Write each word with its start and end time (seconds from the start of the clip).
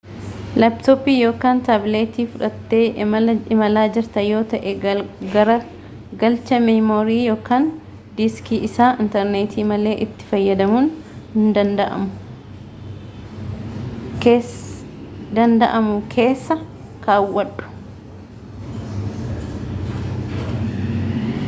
laaptooppii 0.61 1.15
yookaan 1.23 1.59
taabileetii 1.65 2.23
fudhattee 2.35 2.79
imalaa 3.55 3.83
jirta 3.97 4.23
yoo 4.27 4.39
ta’e 4.53 4.71
garagalcha 4.95 6.59
meemorii 6.63 7.19
yookaan 7.33 7.67
diiskii 8.21 8.59
isaa 8.69 8.89
intarneetii 9.05 9.65
malee 9.73 9.93
itti 10.05 10.29
fayyadamuun 10.31 10.91
danda’amu 15.41 15.95
keessa 16.17 16.59
kaawwadhu 17.07 17.69